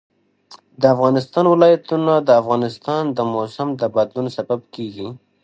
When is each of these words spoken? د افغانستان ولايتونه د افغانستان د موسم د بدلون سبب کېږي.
د 0.81 0.83
افغانستان 0.95 1.45
ولايتونه 1.49 2.13
د 2.27 2.29
افغانستان 2.41 3.03
د 3.17 3.19
موسم 3.33 3.67
د 3.81 3.83
بدلون 3.95 4.27
سبب 4.37 4.59
کېږي. 4.75 5.09